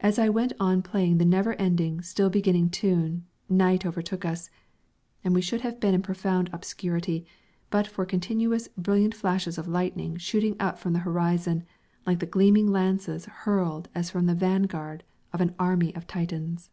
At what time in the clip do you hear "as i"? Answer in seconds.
0.00-0.30